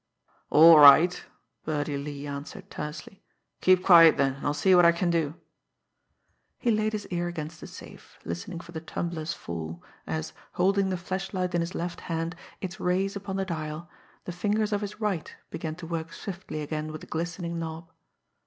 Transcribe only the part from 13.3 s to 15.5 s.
the dial, the fingers of his right